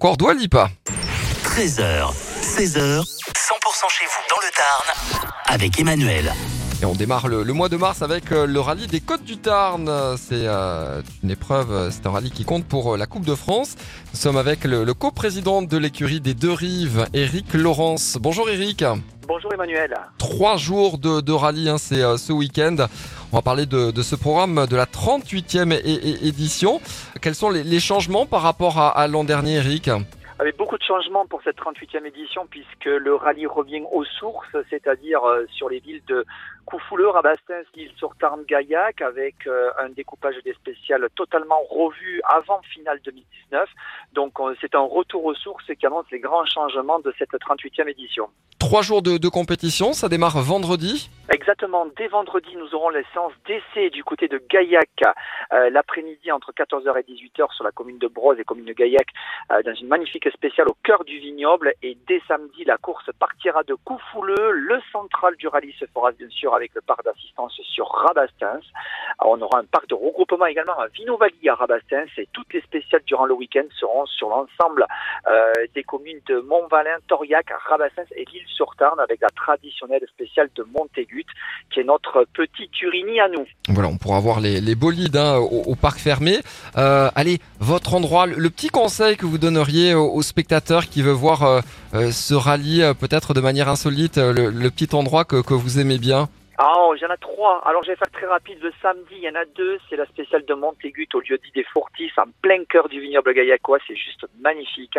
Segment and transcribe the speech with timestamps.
[0.00, 0.70] Cordoue Lipa.
[1.42, 3.02] 13h, 16h, 100%
[3.90, 6.32] chez vous dans le Tarn avec Emmanuel.
[6.80, 9.38] Et on démarre le, le mois de mars avec euh, le rallye des Côtes du
[9.38, 9.90] Tarn.
[10.16, 13.74] C'est euh, une épreuve, euh, c'est un rallye qui compte pour la Coupe de France.
[14.14, 18.18] Nous sommes avec le, le coprésident de l'écurie des deux rives, Eric Laurence.
[18.20, 18.84] Bonjour Eric.
[19.26, 19.94] Bonjour Emmanuel.
[20.16, 22.76] Trois jours de, de rallye, hein, c'est euh, ce week-end.
[23.30, 26.80] On va parler de, de ce programme de la 38e é- é- édition.
[27.20, 29.90] Quels sont les, les changements par rapport à, à l'an dernier, Eric?
[30.38, 35.22] Avec beaucoup de changements pour cette 38e édition puisque le rallye revient aux sources, c'est-à-dire
[35.24, 36.24] euh, sur les villes de
[36.64, 42.62] Coufouleux, Rabastens, l'île sur Tarn, Gaillac, avec euh, un découpage des spéciales totalement revu avant
[42.72, 43.68] finale 2019.
[44.14, 47.90] Donc euh, c'est un retour aux sources qui annonce les grands changements de cette 38e
[47.90, 48.28] édition.
[48.58, 51.10] Trois jours de, de compétition, ça démarre vendredi.
[51.30, 54.88] Exactement, dès vendredi, nous aurons les séances d'essai du côté de Gaillac,
[55.52, 59.08] euh, l'après-midi entre 14h et 18h sur la commune de Broze et commune de Gaillac,
[59.52, 61.74] euh, dans une magnifique spéciale au cœur du vignoble.
[61.82, 64.52] Et dès samedi, la course partira de Coufouleux.
[64.52, 68.64] Le central du rallye se fera bien sûr avec le parc d'assistance sur Rabastens.
[69.22, 73.02] On aura un parc de regroupement également à Vinovali à Rabastens et toutes les spéciales
[73.04, 74.86] durant le week-end seront sur l'ensemble
[75.26, 80.62] euh, des communes de Montvalin, Toriac, Rabastens et l'île-sur-Tarn avec la traditionnelle spéciale de
[81.72, 83.44] Qui est notre petit Turini à nous.
[83.68, 86.38] Voilà, on pourra voir les, les bolides hein, au, parc fermé.
[86.76, 91.42] Euh, allez, votre endroit, le, petit conseil que vous donneriez aux, spectateurs qui veulent voir
[91.42, 91.60] euh,
[91.94, 96.28] euh, euh, peut-être de manière insolite, le, petit endroit que vous aimez bien?
[96.60, 97.62] Ah, oh, il y en a trois.
[97.64, 98.58] Alors, je vais faire très rapide.
[98.60, 99.78] Le samedi, il y en a deux.
[99.88, 103.32] C'est la spéciale de Montégut au lieu dit des Fortis, en plein cœur du vignoble
[103.32, 103.78] gaillacois.
[103.86, 104.98] C'est juste magnifique.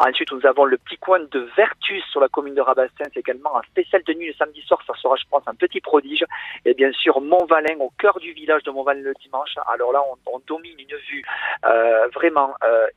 [0.00, 3.62] Ensuite, nous avons le petit coin de Vertus sur la commune de Rabastens, également un
[3.70, 4.80] spécial de nuit le samedi soir.
[4.84, 6.24] Ça sera, je pense, un petit prodige.
[6.64, 9.54] Et bien sûr, Montvalin, au cœur du village de Montvalin le dimanche.
[9.68, 11.24] Alors là, on, on domine une vue
[11.66, 12.88] euh, vraiment euh,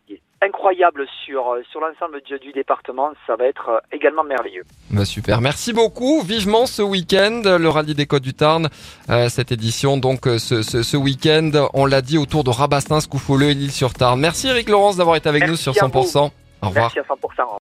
[0.41, 3.11] incroyable sur, euh, sur l'ensemble du, du département.
[3.27, 4.63] Ça va être euh, également merveilleux.
[4.91, 6.21] Bah, super, merci beaucoup.
[6.21, 8.69] Vivement ce week-end, le rallye des Côtes du Tarn,
[9.09, 13.07] euh, cette édition donc euh, ce, ce, ce week-end, on l'a dit autour de Rabastens,
[13.07, 14.19] Coufouleux et l'île sur Tarn.
[14.19, 16.01] Merci Eric Laurence d'avoir été avec Merci nous sur à vous.
[16.01, 16.31] 100%.
[16.61, 16.91] Au revoir.
[16.95, 17.49] Merci à 100%.